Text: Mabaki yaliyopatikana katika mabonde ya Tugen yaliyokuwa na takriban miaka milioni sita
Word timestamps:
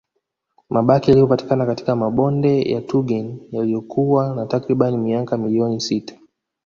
Mabaki 0.69 1.09
yaliyopatikana 1.11 1.65
katika 1.65 1.95
mabonde 1.95 2.61
ya 2.61 2.81
Tugen 2.81 3.39
yaliyokuwa 3.51 4.35
na 4.35 4.45
takriban 4.45 4.97
miaka 4.97 5.37
milioni 5.37 5.81
sita 5.81 6.15